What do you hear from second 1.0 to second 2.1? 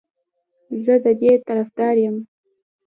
د دې طرفدار